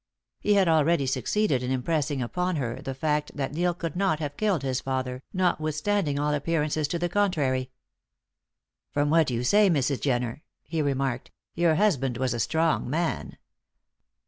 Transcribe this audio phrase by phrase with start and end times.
[0.39, 4.35] He had already succeeded in impressing upon her the fact that Neil could not have
[4.35, 7.69] killed his father, notwithstanding all appearances to the contrary.
[8.89, 10.01] "From what you say, Mrs.
[10.01, 13.37] Jenner," he remarked, "your husband was a strong man.